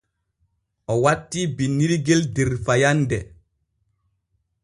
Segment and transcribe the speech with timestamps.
[0.93, 3.19] O wattii binnirgel der fayande.